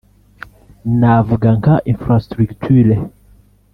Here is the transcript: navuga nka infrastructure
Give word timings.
navuga 0.99 1.47
nka 1.59 1.73
infrastructure 1.91 2.91